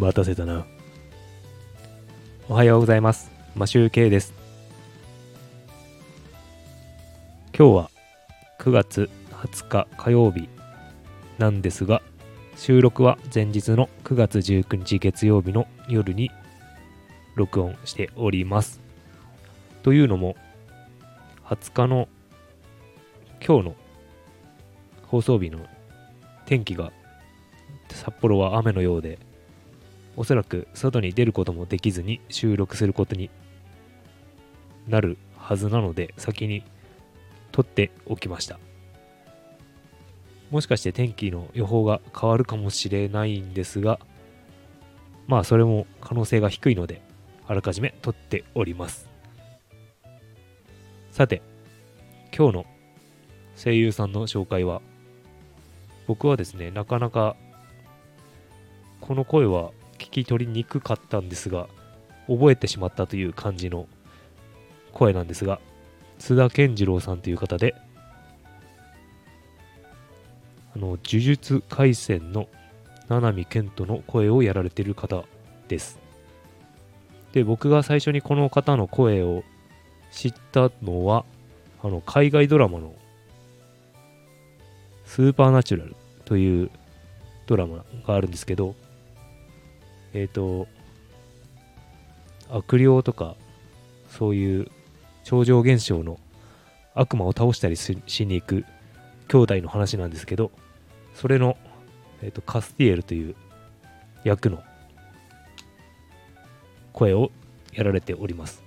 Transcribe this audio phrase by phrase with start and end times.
[0.00, 0.64] 待たせたな。
[2.48, 3.30] おはようございます。
[3.54, 4.32] マシューケイです。
[7.54, 7.90] 今日は
[8.60, 10.48] 9月20日火曜日
[11.36, 12.00] なんですが、
[12.56, 16.30] 収録は前日の9月19日月曜日の夜に
[17.34, 18.80] 録音しております。
[19.82, 20.34] というのも、
[21.44, 22.08] 20日の
[23.46, 23.76] 今日の
[25.08, 25.58] 放送日の
[26.46, 26.90] 天気が
[27.90, 29.18] 札幌は雨のようで、
[30.20, 33.30] おそらく外に出ることもできずに収録することに
[34.86, 36.62] なるはずなので、先に
[37.52, 38.60] 撮っておきました。
[40.50, 43.98] もしかして天気の予報が変わるかもしれないんですが、
[45.26, 47.00] まあそれも可能性が低いので、
[47.46, 49.08] あらかじめ撮っております。
[51.12, 51.40] さて、
[52.36, 52.66] 今日の
[53.56, 54.82] 声優さんの紹介は、
[56.06, 57.36] 僕はですね、なかなか
[59.00, 59.70] この声は
[60.10, 61.68] 聞き取りにくかったんですが、
[62.26, 63.86] 覚えてしまったという感じの
[64.92, 65.60] 声なんですが、
[66.18, 67.74] 津田健次郎さんという方で、
[70.74, 72.48] あの、呪術廻戦の
[73.08, 75.24] 七海健人の声をやられている方
[75.68, 75.98] です。
[77.32, 79.44] で、僕が最初にこの方の声を
[80.10, 81.24] 知ったのは、
[81.82, 82.94] あの、海外ドラマの
[85.04, 86.70] スーパーナチュラルという
[87.46, 88.74] ドラマがあるんですけど、
[90.12, 90.66] えっ、と、
[92.48, 93.36] 悪霊とか、
[94.08, 94.68] そういう
[95.24, 96.18] 超常現象の
[96.94, 98.64] 悪魔を倒したりししに行く
[99.28, 100.50] 兄弟の話なんですけど、
[101.14, 101.56] それの、
[102.22, 103.36] えー、とカスティエルという
[104.24, 104.62] 役の
[106.92, 107.30] 声を
[107.72, 108.62] やられております。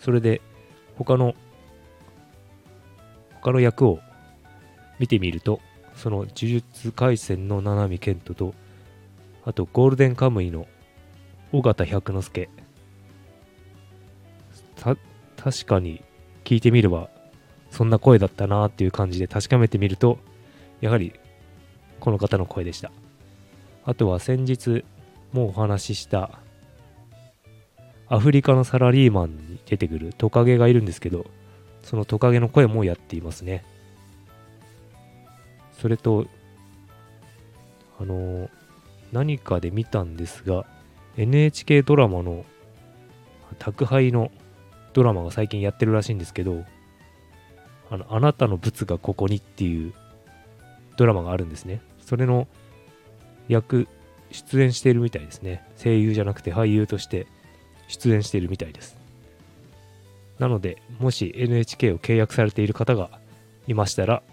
[0.00, 0.42] それで、
[0.98, 1.34] 他の、
[3.40, 4.00] 他の役を
[4.98, 5.60] 見てみると、
[5.94, 8.54] その呪術廻戦の七海健人と、
[9.44, 10.66] あとゴールデンカムイの
[11.52, 12.48] 尾形百之助。
[14.76, 14.96] た、
[15.36, 16.02] 確かに
[16.44, 17.08] 聞いてみれば、
[17.70, 20.18] そんな声だったなっていう感じで確かめてみると、
[20.80, 21.12] やはり
[22.00, 22.90] この方の声でした。
[23.84, 24.84] あとは先日
[25.32, 26.38] もうお話しした
[28.08, 31.26] アフリカのサラリーマンに出てくるトカゲがいるんですけど、
[31.82, 33.64] そのトカゲの声もやっていますね。
[35.80, 36.26] それと、
[37.98, 38.48] あの、
[39.14, 40.66] 何かで見たんですが、
[41.16, 42.44] NHK ドラマの
[43.60, 44.32] 宅配の
[44.92, 46.64] ドラマが最近やってるらしいんですけど、
[47.90, 49.94] あの、あなたのブツがここにっていう
[50.96, 51.80] ドラマがあるんですね。
[52.00, 52.48] それの
[53.46, 53.86] 役、
[54.32, 55.64] 出演しているみたいですね。
[55.80, 57.28] 声優じゃなくて俳優として
[57.86, 58.96] 出演しているみたいです。
[60.40, 63.10] なので、もし NHK を契約されている方が
[63.68, 64.24] いましたら、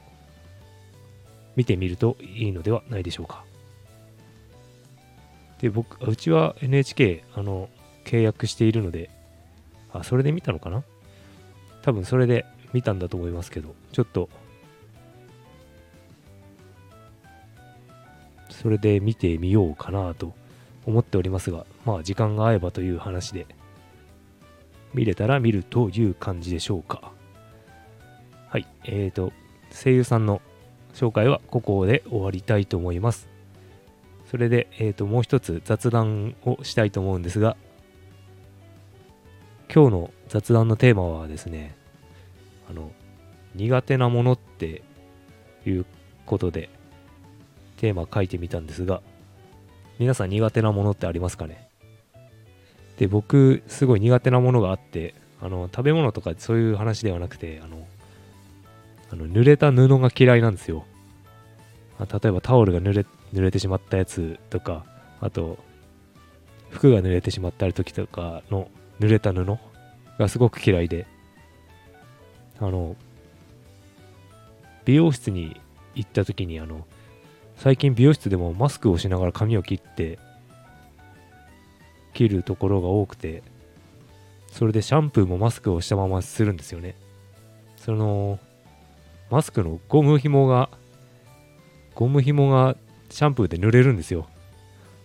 [1.55, 3.43] 見てみるといいのではないでしょうか。
[5.61, 7.69] で、僕、うちは NHK、あの、
[8.03, 9.09] 契約しているので、
[9.93, 10.83] あ、それで見たのかな？
[11.83, 14.29] 多分それで見たんだと思いますけど、ちょっと、
[18.49, 20.33] それで見てみようかなと
[20.85, 23.47] 思っておりますが、まあ時間が合えばという話で、
[24.93, 27.11] 見れたら見るという感じでしょうか。
[28.49, 29.31] はい、えーと、
[29.71, 30.41] 声優さんの
[30.93, 33.30] 紹介はここで終わりたいと思います。
[34.31, 37.57] それで、えーと、もう一つ雑談をしたいと思うんですが、
[39.73, 41.75] 今日の雑談のテーマはですね、
[42.69, 42.93] あの、
[43.55, 44.83] 苦手なものって
[45.65, 45.85] いう
[46.25, 46.69] ことで、
[47.75, 49.01] テーマ書いてみたんですが、
[49.99, 51.67] 皆さん苦手なものってありますかね？
[52.95, 57.85] で、僕、すごい苦手なものがあって、あの、食べ物とかそういう話ではなくて、あの、
[59.11, 60.85] あの濡れた布が嫌いなんですよ。
[61.99, 64.85] 例えばタオルが濡れ濡れてしまったやつとか、
[65.19, 65.57] あと、
[66.69, 68.69] 服が濡れてしまった時とかの
[68.99, 69.57] 濡れた布
[70.17, 71.05] がすごく嫌いで、
[72.59, 72.95] あの、
[74.85, 75.59] 美容室に
[75.95, 76.85] 行った時に、あの、
[77.57, 80.19] 最近美容室でもマスクをしながら髪を切って、
[82.13, 83.43] 切るところが多くて、
[84.47, 86.95] それでシャンプーもマスクをしたままするんですよね。
[87.77, 88.39] その、
[89.29, 90.69] マスクのゴム紐が、
[91.95, 92.75] ゴム紐が
[93.11, 94.27] シャンプーで濡れるんですよ。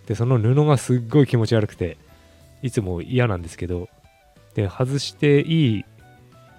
[0.07, 1.99] で、その布がすっごい気持ち悪くて、
[2.63, 3.89] いつも嫌なんですけど、
[4.55, 5.85] で、外していい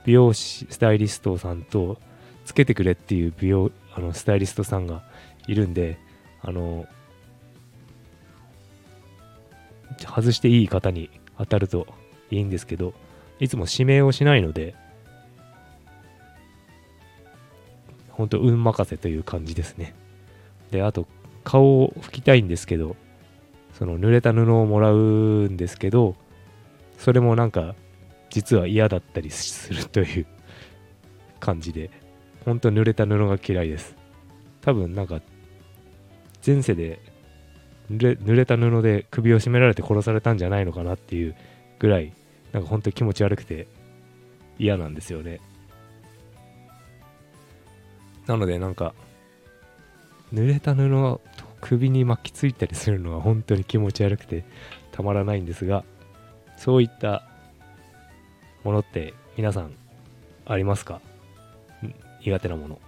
[0.05, 1.97] 美容師、スタイリストさんと、
[2.45, 5.03] つけてくれっていう美容、あの、スタイリストさんが
[5.47, 5.97] いるんで、
[6.41, 6.88] あの、
[10.05, 11.88] 外していい方に当たると
[12.31, 12.94] いいんですけど、
[13.39, 14.75] いつも指名をしないので、
[18.11, 19.94] 本当運任せという感じですね。
[20.71, 21.05] で、あと、
[21.47, 22.97] 顔を拭きたいんですけど
[23.71, 24.97] その濡れた布をもらう
[25.47, 26.15] んですけど
[26.97, 27.73] それもなんか
[28.29, 30.25] 実は嫌だったりするという
[31.39, 31.89] 感じで
[32.44, 33.95] ほんと濡れた布が嫌いです。
[34.59, 35.21] 多分なんか
[36.45, 36.99] 前世で
[37.89, 41.35] 濡れた布で首を絞められて殺されたんじゃないのかなっていう
[41.79, 42.11] ぐらい
[42.51, 43.67] なんかほんと気持ち悪くて
[44.59, 45.39] 嫌なんですよね。
[48.25, 48.94] なのでなんか
[50.33, 51.21] 濡れた布
[51.62, 54.45] 首に巻きついたりするのは本当に気持ち悪くて
[54.92, 55.83] たまらないんですが
[56.56, 57.24] そういった
[58.63, 59.71] ものって皆さん
[60.45, 61.01] ありますか？
[62.24, 62.80] 苦手なもの。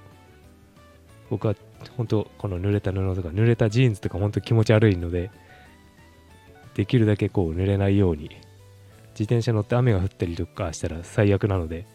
[1.30, 1.56] 僕は
[1.96, 5.30] 本当この濡れた布とか濡れたジーンズとか本当気持ち悪いので
[6.74, 8.30] できるだけこう濡れないように
[9.12, 11.86] 自転車乗って雨が降ったりとかしたら最悪なので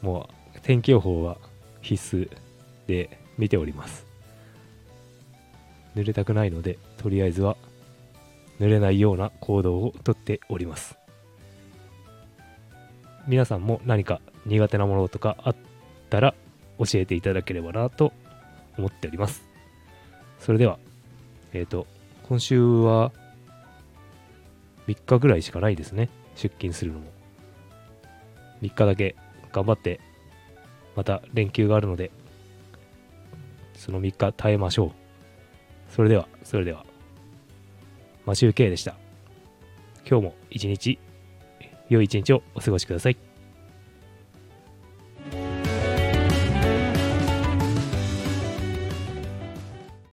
[0.00, 1.38] もう天気予報は
[1.80, 2.30] 必須
[2.86, 4.07] で見ております。
[5.98, 7.56] 濡れたくないのでとりあえずは
[8.60, 10.96] 濡れないような行動をとっております。
[13.26, 15.56] 皆さんも何か苦手なものとかあっ
[16.08, 16.34] たら
[16.78, 18.12] 教えていただければなと
[18.78, 19.42] 思っております。
[20.38, 20.78] それでは
[21.52, 21.88] えっ、ー、と
[22.28, 23.10] 今週は
[24.86, 26.10] 3日ぐらいしかないですね。
[26.36, 27.06] 出勤するのも。
[28.62, 29.16] 3日だけ
[29.52, 30.00] 頑張って
[30.94, 32.10] また連休があるので
[33.74, 34.97] その3日耐えましょう。
[35.88, 36.84] それではそれでは。
[38.26, 38.94] マシュウケイでした。
[40.08, 40.98] 今日も一日
[41.88, 43.27] 良い一日をお過ごしください。